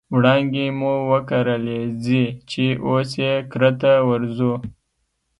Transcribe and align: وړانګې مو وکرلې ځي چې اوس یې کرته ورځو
وړانګې 0.15 0.67
مو 0.79 0.93
وکرلې 1.11 1.81
ځي 2.03 2.23
چې 2.49 2.63
اوس 2.85 3.09
یې 3.23 3.33
کرته 3.51 3.91
ورځو 4.09 4.53